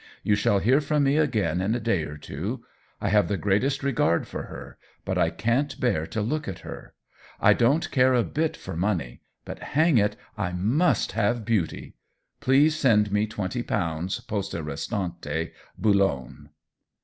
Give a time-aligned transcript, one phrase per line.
[0.23, 2.65] You shall hear from me again in a day or two.
[2.99, 6.95] I have the greatest regard for her, but I can't bear to look at her.
[7.39, 11.93] I don't care a bit for money, but, hang it, I must have beauty!
[12.39, 16.49] Please send me twenty pounds, poste restante^ Boulogne."